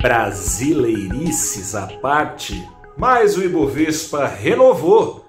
Brasileirices 0.00 1.74
à 1.74 1.86
parte, 1.86 2.66
mas 2.96 3.36
o 3.36 3.42
Ibovespa 3.42 4.26
renovou 4.26 5.26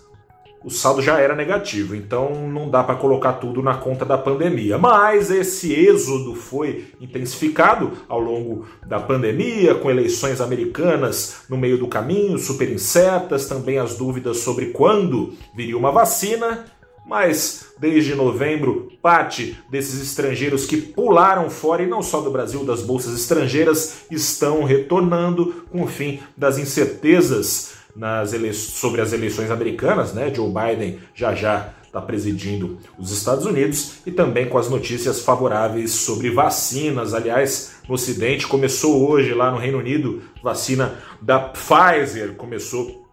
o 0.65 0.71
saldo 0.71 1.03
já 1.03 1.21
era 1.21 1.37
negativo, 1.37 1.95
então 1.95 2.49
não 2.49 2.71
dá 2.71 2.83
para 2.83 2.97
colocar 2.97 3.35
tudo 3.35 3.63
na 3.63 3.75
conta 3.75 4.05
da 4.05 4.17
pandemia. 4.17 4.79
Mas 4.79 5.31
esse 5.31 5.73
êxodo 5.73 6.35
foi 6.35 6.87
intensificado 6.99 7.93
ao 8.09 8.19
longo 8.19 8.67
da 8.87 8.99
pandemia, 8.99 9.75
com 9.75 9.91
eleições 9.91 10.41
americanas 10.41 11.43
no 11.51 11.59
meio 11.59 11.77
do 11.77 11.87
caminho, 11.87 12.39
super 12.39 12.73
incertas, 12.73 13.47
também 13.47 13.79
as 13.79 13.97
dúvidas 13.97 14.39
sobre 14.39 14.67
quando 14.67 15.35
viria 15.55 15.77
uma 15.77 15.93
vacina 15.93 16.65
mas 17.07 17.67
desde 17.79 18.15
novembro, 18.15 18.91
parte 19.03 19.59
desses 19.71 20.01
estrangeiros 20.01 20.65
que 20.65 20.79
pularam 20.79 21.51
fora, 21.51 21.83
e 21.83 21.87
não 21.87 22.03
só 22.03 22.21
do 22.21 22.31
Brasil, 22.31 22.65
das 22.65 22.83
bolsas 22.83 23.15
estrangeiras, 23.15 24.05
estão 24.11 24.65
retornando 24.65 25.67
com 25.71 25.83
o 25.83 25.87
fim 25.87 26.21
das 26.37 26.57
incertezas 26.57 27.74
nas 27.95 28.35
sobre 28.57 29.01
as 29.01 29.13
eleições 29.13 29.51
americanas. 29.51 30.13
Né? 30.13 30.33
Joe 30.35 30.49
Biden 30.53 30.99
já 31.15 31.35
já 31.35 31.75
está 31.95 32.03
presidindo 32.03 32.79
os 32.99 33.13
Estados 33.13 33.47
Unidos 33.47 33.99
e 34.05 34.11
também 34.11 34.49
com 34.49 34.59
as 34.59 34.69
notícias 34.69 35.21
favoráveis 35.21 35.93
sobre 35.93 36.29
vacinas. 36.29 37.15
Aliás, 37.15 37.77
no 37.89 37.95
Ocidente 37.95 38.49
começou 38.49 39.09
hoje 39.09 39.33
lá 39.33 39.53
no 39.53 39.59
Reino 39.59 39.79
Unido, 39.79 40.23
vacina 40.43 40.95
da 41.23 41.39
Pfizer 41.39 42.35
começou 42.35 43.05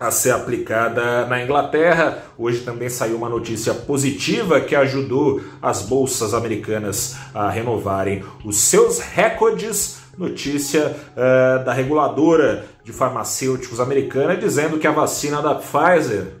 a 0.00 0.10
ser 0.10 0.30
aplicada 0.30 1.26
na 1.26 1.42
Inglaterra. 1.42 2.22
Hoje 2.38 2.60
também 2.60 2.88
saiu 2.88 3.16
uma 3.16 3.28
notícia 3.28 3.74
positiva 3.74 4.60
que 4.60 4.74
ajudou 4.74 5.42
as 5.60 5.82
bolsas 5.82 6.32
americanas 6.32 7.16
a 7.34 7.50
renovarem 7.50 8.24
os 8.42 8.56
seus 8.56 8.98
recordes. 8.98 9.98
Notícia 10.16 10.96
uh, 11.12 11.64
da 11.64 11.72
reguladora 11.72 12.66
de 12.90 12.96
farmacêuticos 12.96 13.80
americana 13.80 14.36
dizendo 14.36 14.78
que 14.78 14.86
a 14.86 14.92
vacina 14.92 15.40
da 15.40 15.54
Pfizer 15.54 16.34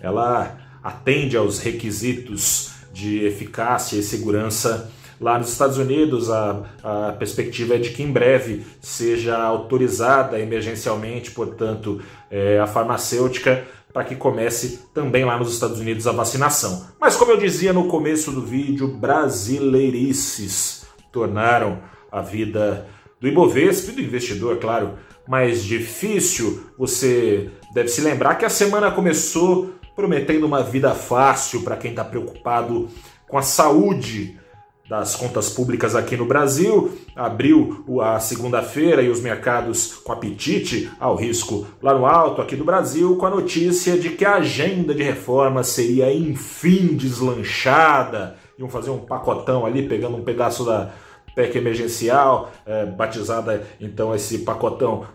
ela 0.00 0.58
atende 0.82 1.36
aos 1.36 1.58
requisitos 1.58 2.70
de 2.92 3.24
eficácia 3.24 3.96
e 3.98 4.02
segurança 4.02 4.90
Lá 5.20 5.38
nos 5.38 5.52
Estados 5.52 5.76
Unidos, 5.76 6.30
a, 6.30 6.62
a 6.82 7.12
perspectiva 7.12 7.74
é 7.74 7.78
de 7.78 7.90
que 7.90 8.02
em 8.02 8.10
breve 8.10 8.64
seja 8.80 9.36
autorizada 9.36 10.40
emergencialmente, 10.40 11.30
portanto, 11.32 12.00
é, 12.30 12.58
a 12.58 12.66
farmacêutica 12.66 13.66
para 13.92 14.02
que 14.02 14.16
comece 14.16 14.80
também 14.94 15.26
lá 15.26 15.36
nos 15.36 15.52
Estados 15.52 15.78
Unidos 15.78 16.06
a 16.06 16.12
vacinação. 16.12 16.86
Mas 16.98 17.16
como 17.16 17.32
eu 17.32 17.36
dizia 17.36 17.70
no 17.70 17.86
começo 17.86 18.32
do 18.32 18.40
vídeo, 18.40 18.88
brasileirices 18.88 20.86
tornaram 21.12 21.80
a 22.10 22.22
vida 22.22 22.86
do 23.20 23.28
Ibovespa 23.28 23.92
e 23.92 23.94
do 23.94 24.00
investidor, 24.00 24.56
claro, 24.56 24.94
mais 25.28 25.62
difícil. 25.62 26.64
Você 26.78 27.50
deve 27.74 27.88
se 27.88 28.00
lembrar 28.00 28.36
que 28.36 28.44
a 28.44 28.50
semana 28.50 28.90
começou 28.90 29.74
prometendo 29.94 30.44
uma 30.44 30.62
vida 30.62 30.94
fácil 30.94 31.62
para 31.62 31.76
quem 31.76 31.90
está 31.90 32.04
preocupado 32.04 32.88
com 33.28 33.36
a 33.36 33.42
saúde 33.42 34.40
das 34.88 35.14
contas 35.14 35.48
públicas 35.48 35.94
aqui 35.94 36.16
no 36.16 36.26
Brasil, 36.26 36.90
abriu 37.14 37.84
a 38.02 38.18
segunda-feira 38.18 39.02
e 39.02 39.08
os 39.08 39.20
mercados 39.20 39.94
com 40.02 40.12
apetite 40.12 40.90
ao 40.98 41.14
risco 41.14 41.64
lá 41.80 41.94
no 41.94 42.04
alto 42.04 42.42
aqui 42.42 42.56
do 42.56 42.64
Brasil, 42.64 43.14
com 43.14 43.24
a 43.24 43.30
notícia 43.30 43.96
de 43.96 44.10
que 44.10 44.24
a 44.24 44.34
agenda 44.36 44.92
de 44.92 45.04
reforma 45.04 45.62
seria 45.62 46.12
enfim 46.12 46.96
deslanchada, 46.96 48.36
iam 48.58 48.68
fazer 48.68 48.90
um 48.90 48.98
pacotão 48.98 49.64
ali, 49.64 49.86
pegando 49.86 50.16
um 50.16 50.24
pedaço 50.24 50.64
da 50.64 50.90
PEC 51.34 51.58
emergencial, 51.58 52.52
é, 52.66 52.86
batizada 52.86 53.66
então 53.80 54.14
esse 54.14 54.38
pacotão 54.38 55.06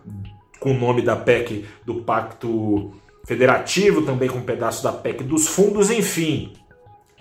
com 0.59 0.71
o 0.71 0.79
nome 0.79 1.01
da 1.01 1.15
PEC 1.15 1.65
do 1.85 1.95
Pacto 1.95 2.91
Federativo, 3.25 4.03
também 4.03 4.29
com 4.29 4.39
um 4.39 4.43
pedaço 4.43 4.83
da 4.83 4.91
PEC 4.91 5.23
dos 5.23 5.47
fundos, 5.47 5.89
enfim, 5.89 6.53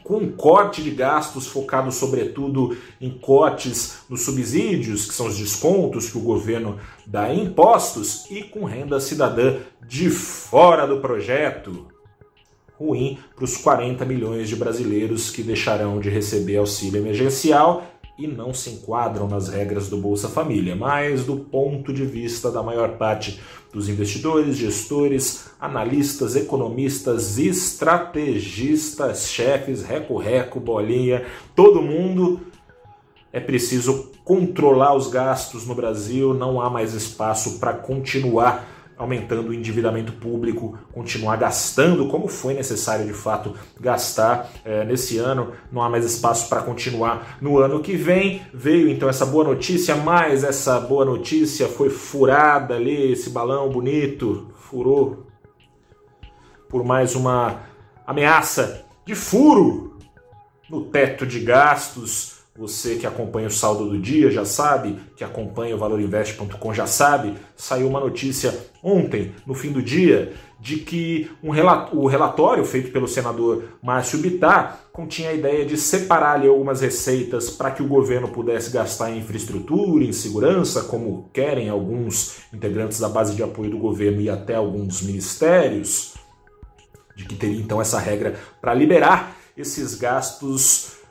com 0.05 0.19
um 0.19 0.31
corte 0.31 0.82
de 0.82 0.91
gastos 0.91 1.47
focado 1.47 1.91
sobretudo 1.91 2.77
em 3.00 3.10
cortes 3.10 4.00
nos 4.09 4.21
subsídios, 4.21 5.06
que 5.06 5.15
são 5.15 5.26
os 5.26 5.38
descontos 5.38 6.11
que 6.11 6.19
o 6.19 6.21
governo 6.21 6.78
dá 7.06 7.32
em 7.32 7.44
impostos, 7.44 8.31
e 8.31 8.43
com 8.43 8.65
renda 8.65 9.00
cidadã 9.00 9.56
de 9.87 10.11
fora 10.11 10.87
do 10.87 11.00
projeto. 11.00 11.87
Ruim 12.78 13.19
para 13.34 13.44
os 13.44 13.56
40 13.56 14.05
milhões 14.05 14.49
de 14.49 14.56
brasileiros 14.56 15.31
que 15.31 15.43
deixarão 15.43 15.99
de 16.00 16.11
receber 16.11 16.59
auxílio 16.59 17.00
emergencial 17.00 17.84
e 18.17 18.27
não 18.27 18.55
se 18.55 18.71
enquadram 18.71 19.29
nas 19.29 19.49
regras 19.49 19.89
do 19.89 19.97
Bolsa 19.97 20.29
Família, 20.29 20.77
mas 20.77 21.25
do 21.25 21.37
ponto 21.37 21.93
de 21.93 22.05
vista 22.05 22.51
da 22.51 22.63
maior 22.63 22.97
parte 22.97 23.41
dos 23.73 23.89
investidores, 23.89 24.57
gestores, 24.57 25.51
analistas, 25.59 26.37
economistas, 26.37 27.39
estrategistas, 27.39 29.29
chefes, 29.29 29.83
reco-reco, 29.83 30.61
bolinha, 30.61 31.27
todo 31.57 31.83
mundo 31.83 32.41
é 33.33 33.41
preciso 33.41 34.13
controlar 34.25 34.95
os 34.95 35.09
gastos 35.09 35.67
no 35.67 35.75
Brasil, 35.75 36.33
não 36.33 36.61
há 36.61 36.71
mais 36.71 36.95
espaço 36.95 37.59
para 37.59 37.73
continuar 37.73 38.74
aumentando 38.97 39.49
o 39.49 39.55
endividamento 39.55 40.12
público, 40.12 40.78
continuar 40.93 41.37
gastando 41.37 42.09
como 42.09 42.28
foi 42.28 42.55
necessário 42.55 43.06
de 43.06 43.12
fato 43.12 43.55
gastar 43.81 44.50
é, 44.65 44.84
nesse 44.84 45.19
ano. 45.19 45.53
Não 45.72 45.82
há 45.82 45.91
mais 45.91 46.05
espaço 46.05 46.49
para 46.49 46.62
continuar 46.62 47.38
no 47.41 47.59
ano 47.59 47.81
que 47.81 47.97
vem. 47.97 48.43
Veio 48.53 48.88
então 48.88 49.09
essa 49.09 49.27
boa 49.27 49.44
notícia, 49.44 49.97
mas 49.97 50.44
essa 50.44 50.78
boa 50.81 51.05
notícia 51.05 51.69
foi 51.69 51.91
furada 51.91 52.75
ali, 52.75 53.12
esse 53.12 53.31
balão 53.31 53.69
bonito 53.69 54.49
furou 54.55 55.26
por 56.69 56.85
mais 56.85 57.14
uma 57.14 57.61
ameaça 58.06 58.85
de 59.05 59.14
furo 59.14 59.97
no 60.69 60.87
teto 60.87 61.26
de 61.26 61.40
gastos 61.40 62.34
você 62.56 62.95
que 62.95 63.06
acompanha 63.06 63.49
o 63.49 63.51
saldo 63.51 63.89
do 63.89 63.99
dia 63.99 64.31
já 64.31 64.45
sabe, 64.45 64.97
que 65.17 65.25
acompanha 65.25 65.75
o 65.75 65.79
valorinvest.com 65.79 66.73
já 66.73 66.87
sabe, 66.87 67.35
saiu 67.56 67.89
uma 67.89 67.99
notícia 67.99 68.56
ontem, 68.81 69.35
no 69.45 69.55
fim 69.55 69.73
do 69.73 69.83
dia, 69.83 70.33
de 70.61 70.77
que 70.77 71.29
um 71.43 71.51
o 71.93 72.06
relatório 72.06 72.65
feito 72.65 72.93
pelo 72.93 73.09
senador 73.09 73.65
Márcio 73.83 74.21
Bittar 74.21 74.85
continha 74.93 75.31
a 75.31 75.35
ideia 75.35 75.67
de 75.67 75.77
separar 75.77 76.37
ali 76.37 76.47
algumas 76.47 76.81
receitas 76.81 77.51
para 77.51 77.73
que 77.73 77.83
o 77.83 77.89
governo 77.89 78.29
pudesse 78.29 78.71
gastar 78.71 79.11
em 79.11 79.19
infraestrutura, 79.19 80.05
em 80.05 80.12
segurança, 80.12 80.85
como 80.85 81.29
querem 81.33 81.69
alguns 81.69 82.37
integrantes 82.53 83.00
da 83.00 83.09
base 83.09 83.35
de 83.35 83.43
apoio 83.43 83.71
do 83.71 83.79
governo 83.79 84.21
e 84.21 84.31
até 84.31 84.55
alguns 84.55 85.03
ministérios, 85.03 86.15
de 87.17 87.25
que 87.25 87.35
teria 87.35 87.61
então 87.61 87.81
essa 87.81 87.99
regra 87.99 88.39
para 88.61 88.73
liberar 88.73 89.37
esses 89.57 89.97
gastos 89.97 91.04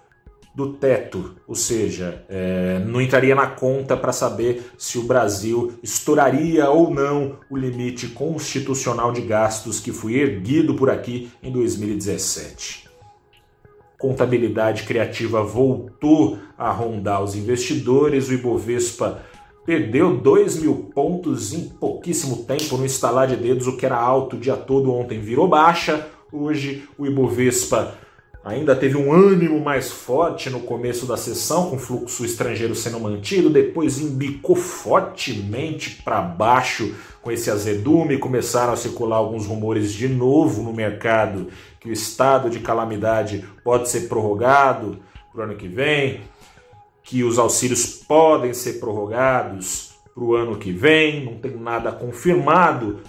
do 0.55 0.73
teto, 0.73 1.35
ou 1.47 1.55
seja, 1.55 2.23
é, 2.29 2.79
não 2.85 3.01
entraria 3.01 3.33
na 3.33 3.47
conta 3.47 3.97
para 3.97 4.11
saber 4.11 4.71
se 4.77 4.99
o 4.99 5.03
Brasil 5.03 5.73
estouraria 5.81 6.69
ou 6.69 6.91
não 6.91 7.37
o 7.49 7.57
limite 7.57 8.09
constitucional 8.09 9.11
de 9.11 9.21
gastos 9.21 9.79
que 9.79 9.91
foi 9.91 10.13
erguido 10.13 10.75
por 10.75 10.91
aqui 10.91 11.31
em 11.41 11.51
2017. 11.51 12.87
Contabilidade 13.97 14.83
criativa 14.83 15.41
voltou 15.41 16.37
a 16.55 16.69
rondar 16.71 17.23
os 17.23 17.35
investidores, 17.35 18.27
o 18.27 18.33
Ibovespa 18.33 19.23
perdeu 19.65 20.17
2 20.17 20.57
mil 20.61 20.91
pontos 20.93 21.53
em 21.53 21.69
pouquíssimo 21.69 22.43
tempo 22.43 22.77
no 22.77 22.85
instalar 22.85 23.27
de 23.27 23.37
dedos, 23.37 23.65
o 23.65 23.77
que 23.77 23.85
era 23.85 23.97
alto 23.97 24.35
o 24.35 24.39
dia 24.39 24.57
todo 24.57 24.93
ontem 24.93 25.19
virou 25.19 25.47
baixa. 25.47 26.07
Hoje 26.31 26.83
o 26.97 27.05
Ibovespa 27.05 27.95
ainda 28.43 28.75
teve 28.75 28.97
um 28.97 29.13
ânimo 29.13 29.59
mais 29.59 29.89
forte 29.89 30.49
no 30.49 30.59
começo 30.61 31.05
da 31.05 31.15
sessão, 31.15 31.69
com 31.69 31.79
fluxo 31.79 32.25
estrangeiro 32.25 32.75
sendo 32.75 32.99
mantido, 32.99 33.49
depois 33.49 33.99
embicou 33.99 34.55
fortemente 34.55 36.01
para 36.03 36.21
baixo 36.21 36.93
com 37.21 37.31
esse 37.31 37.49
azedume, 37.49 38.17
começaram 38.17 38.73
a 38.73 38.77
circular 38.77 39.15
alguns 39.15 39.45
rumores 39.45 39.93
de 39.93 40.09
novo 40.09 40.61
no 40.61 40.73
mercado 40.73 41.47
que 41.79 41.89
o 41.89 41.93
estado 41.93 42.49
de 42.49 42.59
calamidade 42.59 43.45
pode 43.63 43.89
ser 43.89 44.09
prorrogado 44.09 44.99
para 45.31 45.41
o 45.41 45.43
ano 45.45 45.55
que 45.55 45.67
vem, 45.67 46.21
que 47.01 47.23
os 47.23 47.39
auxílios 47.39 47.85
podem 47.85 48.53
ser 48.53 48.73
prorrogados 48.73 49.93
para 50.13 50.23
o 50.23 50.35
ano 50.35 50.57
que 50.57 50.71
vem, 50.71 51.25
não 51.25 51.35
tem 51.35 51.51
nada 51.55 51.91
confirmado. 51.91 53.01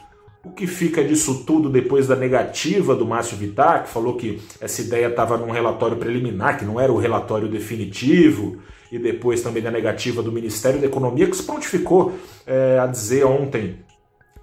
O 0.45 0.51
que 0.51 0.67
fica 0.67 1.03
disso 1.03 1.45
tudo 1.47 1.71
depois 1.71 2.07
da 2.07 2.15
negativa 2.15 2.95
do 2.95 3.07
Márcio 3.07 3.37
Vittar, 3.37 3.85
que 3.85 3.89
falou 3.89 4.17
que 4.17 4.43
essa 4.61 4.83
ideia 4.83 5.07
estava 5.07 5.39
num 5.39 5.51
relatório 5.51 5.97
preliminar, 5.97 6.59
que 6.59 6.67
não 6.67 6.79
era 6.79 6.93
o 6.93 6.99
relatório 6.99 7.49
definitivo, 7.49 8.59
e 8.93 8.99
depois 8.99 9.41
também 9.41 9.63
da 9.63 9.71
negativa 9.71 10.23
do 10.23 10.31
Ministério 10.31 10.79
da 10.79 10.87
Economia, 10.87 11.27
que 11.27 11.37
se 11.37 11.43
prontificou 11.43 12.13
é, 12.47 12.79
a 12.79 12.87
dizer 12.87 13.25
ontem 13.25 13.77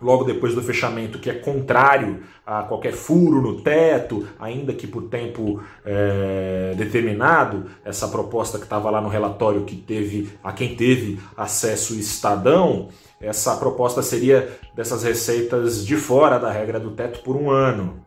logo 0.01 0.23
depois 0.23 0.55
do 0.55 0.63
fechamento, 0.63 1.19
que 1.19 1.29
é 1.29 1.33
contrário 1.33 2.23
a 2.45 2.63
qualquer 2.63 2.93
furo 2.93 3.41
no 3.41 3.61
teto, 3.61 4.27
ainda 4.39 4.73
que 4.73 4.87
por 4.87 5.03
tempo 5.03 5.61
é, 5.85 6.73
determinado, 6.75 7.65
essa 7.85 8.07
proposta 8.07 8.57
que 8.57 8.63
estava 8.63 8.89
lá 8.89 8.99
no 8.99 9.09
relatório 9.09 9.63
que 9.63 9.75
teve 9.75 10.29
a 10.43 10.51
quem 10.51 10.75
teve 10.75 11.19
acesso 11.37 11.93
Estadão, 11.93 12.89
essa 13.21 13.55
proposta 13.55 14.01
seria 14.01 14.57
dessas 14.75 15.03
receitas 15.03 15.85
de 15.85 15.95
fora 15.95 16.39
da 16.39 16.51
regra 16.51 16.79
do 16.79 16.91
teto 16.91 17.21
por 17.21 17.35
um 17.35 17.51
ano. 17.51 18.03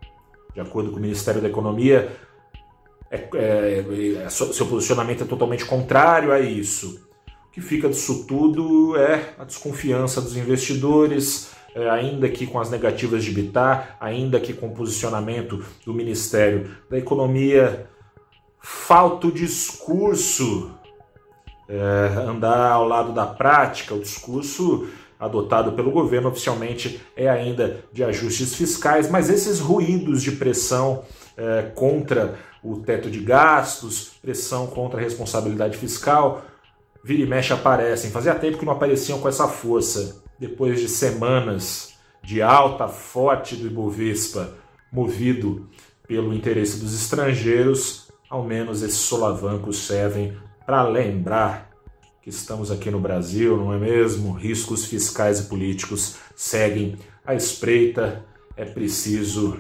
De 0.53 0.61
acordo 0.61 0.91
com 0.91 0.99
o 0.99 1.01
Ministério 1.01 1.41
da 1.41 1.49
Economia, 1.49 2.13
é, 3.11 3.29
é, 3.35 4.25
é, 4.25 4.29
seu 4.29 4.67
posicionamento 4.67 5.23
é 5.23 5.27
totalmente 5.27 5.65
contrário 5.65 6.33
a 6.33 6.41
isso. 6.41 7.01
O 7.49 7.53
que 7.53 7.61
fica 7.61 7.89
disso 7.89 8.27
tudo 8.27 8.97
é 8.97 9.35
a 9.39 9.45
desconfiança 9.45 10.21
dos 10.21 10.37
investidores, 10.37 11.54
é, 11.75 11.91
ainda 11.91 12.29
que 12.29 12.47
com 12.47 12.61
as 12.61 12.71
negativas 12.71 13.25
de 13.25 13.33
Bitar, 13.33 13.97
ainda 14.01 14.39
que 14.39 14.53
com 14.53 14.69
o 14.69 14.75
posicionamento 14.75 15.65
do 15.85 15.93
Ministério 15.93 16.71
da 16.89 16.97
Economia, 16.97 17.89
falta 18.61 19.27
o 19.27 19.33
discurso 19.33 20.71
é, 21.69 21.77
andar 22.17 22.71
ao 22.71 22.87
lado 22.87 23.13
da 23.13 23.27
prática, 23.27 23.95
o 23.95 24.01
discurso 24.01 24.89
adotado 25.19 25.73
pelo 25.73 25.91
governo 25.91 26.29
oficialmente 26.29 27.01
é 27.17 27.29
ainda 27.29 27.81
de 27.93 28.05
ajustes 28.05 28.55
fiscais, 28.55 29.11
mas 29.11 29.29
esses 29.29 29.59
ruídos 29.59 30.23
de 30.23 30.33
pressão 30.33 31.05
é, 31.37 31.71
contra 31.75 32.39
o 32.63 32.77
teto 32.77 33.11
de 33.11 33.21
gastos, 33.21 34.13
pressão 34.23 34.67
contra 34.67 35.01
a 35.01 35.03
responsabilidade 35.03 35.77
fiscal, 35.77 36.43
vira 37.03 37.23
e 37.23 37.27
mexe 37.27 37.53
aparecem. 37.53 38.11
Fazia 38.11 38.35
tempo 38.35 38.59
que 38.59 38.65
não 38.65 38.73
apareciam 38.73 39.19
com 39.19 39.29
essa 39.29 39.47
força 39.49 40.24
depois 40.39 40.81
de 40.81 40.89
semanas 40.89 41.95
de 42.23 42.41
alta 42.43 42.89
forte 42.89 43.57
do 43.57 43.67
Ibovespa, 43.67 44.57
movido 44.91 45.69
pelo 46.07 46.33
interesse 46.33 46.79
dos 46.79 46.95
estrangeiros, 46.95 48.09
ao 48.29 48.45
menos 48.45 48.83
esses 48.83 48.99
solavancos 48.99 49.87
servem 49.87 50.37
para 50.67 50.83
lembrar 50.83 51.71
que 52.23 52.31
estamos 52.31 52.71
aqui 52.71 52.91
no 52.91 52.99
Brasil, 52.99 53.57
não 53.57 53.73
é 53.73 53.79
mesmo? 53.79 54.33
Riscos 54.33 54.87
fiscais 54.87 55.41
e 55.41 55.43
políticos 55.45 56.17
seguem 56.35 56.97
à 57.25 57.35
espreita. 57.35 58.25
É 58.57 58.65
preciso 58.65 59.59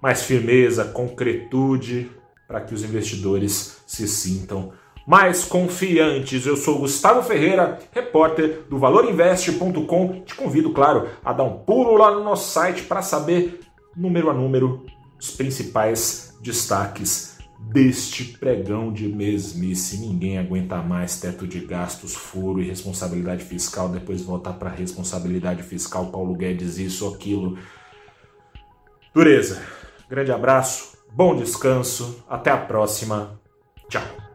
mais 0.00 0.22
firmeza, 0.22 0.84
concretude 0.84 2.10
para 2.46 2.60
que 2.60 2.72
os 2.72 2.84
investidores 2.84 3.82
se 3.86 4.06
sintam 4.06 4.72
mais 5.06 5.44
confiantes. 5.44 6.46
Eu 6.46 6.56
sou 6.56 6.78
Gustavo 6.78 7.22
Ferreira, 7.22 7.78
repórter 7.92 8.62
do 8.68 8.78
valorinvest.com. 8.78 10.22
Te 10.24 10.34
convido, 10.34 10.72
claro, 10.72 11.08
a 11.24 11.32
dar 11.32 11.44
um 11.44 11.58
pulo 11.58 11.96
lá 11.96 12.10
no 12.10 12.22
nosso 12.22 12.50
site 12.50 12.82
para 12.82 13.02
saber, 13.02 13.60
número 13.96 14.30
a 14.30 14.34
número, 14.34 14.84
os 15.18 15.30
principais 15.30 16.36
destaques 16.40 17.38
deste 17.58 18.24
pregão 18.24 18.92
de 18.92 19.06
mesmice. 19.08 19.98
Ninguém 19.98 20.38
aguenta 20.38 20.78
mais 20.78 21.20
teto 21.20 21.46
de 21.46 21.60
gastos, 21.60 22.14
furo 22.14 22.60
e 22.60 22.66
responsabilidade 22.66 23.44
fiscal, 23.44 23.88
depois 23.88 24.22
voltar 24.22 24.54
para 24.54 24.70
responsabilidade 24.70 25.62
fiscal, 25.62 26.06
Paulo 26.06 26.34
Guedes, 26.34 26.78
isso, 26.78 27.06
aquilo. 27.08 27.58
Dureza. 29.14 29.62
Grande 30.08 30.32
abraço, 30.32 30.98
bom 31.12 31.36
descanso, 31.36 32.24
até 32.28 32.50
a 32.50 32.56
próxima. 32.56 33.40
Tchau. 33.88 34.29